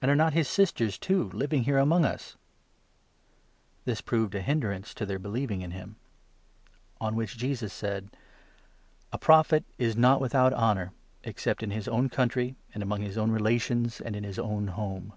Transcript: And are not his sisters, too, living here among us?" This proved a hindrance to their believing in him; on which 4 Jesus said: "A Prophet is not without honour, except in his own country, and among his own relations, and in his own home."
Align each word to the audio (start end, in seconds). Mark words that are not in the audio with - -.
And 0.00 0.08
are 0.08 0.14
not 0.14 0.32
his 0.32 0.46
sisters, 0.46 0.96
too, 0.96 1.28
living 1.30 1.64
here 1.64 1.78
among 1.78 2.04
us?" 2.04 2.36
This 3.84 4.00
proved 4.00 4.36
a 4.36 4.40
hindrance 4.40 4.94
to 4.94 5.04
their 5.04 5.18
believing 5.18 5.60
in 5.60 5.72
him; 5.72 5.96
on 7.00 7.16
which 7.16 7.32
4 7.34 7.40
Jesus 7.40 7.72
said: 7.72 8.10
"A 9.12 9.18
Prophet 9.18 9.64
is 9.76 9.96
not 9.96 10.20
without 10.20 10.52
honour, 10.52 10.92
except 11.24 11.64
in 11.64 11.72
his 11.72 11.88
own 11.88 12.08
country, 12.08 12.54
and 12.74 12.80
among 12.84 13.00
his 13.00 13.18
own 13.18 13.32
relations, 13.32 14.00
and 14.00 14.14
in 14.14 14.22
his 14.22 14.38
own 14.38 14.68
home." 14.68 15.14